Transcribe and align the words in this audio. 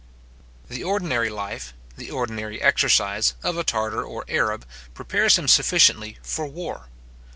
The 0.67 0.83
ordinary 0.83 1.29
life, 1.29 1.75
the 1.95 2.09
ordinary 2.09 2.59
exercise 2.59 3.35
of 3.43 3.55
a 3.55 3.63
Tartar 3.63 4.03
or 4.03 4.25
Arab, 4.27 4.65
prepares 4.95 5.37
him 5.37 5.47
sufficiently 5.47 6.17
for 6.23 6.47
war. 6.47 6.89